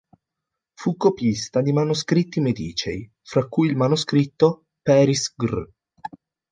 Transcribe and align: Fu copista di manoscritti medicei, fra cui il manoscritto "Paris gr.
Fu 0.73 0.97
copista 0.97 1.61
di 1.61 1.71
manoscritti 1.71 2.39
medicei, 2.39 3.07
fra 3.21 3.47
cui 3.47 3.67
il 3.69 3.75
manoscritto 3.75 4.65
"Paris 4.81 5.31
gr. 5.35 5.69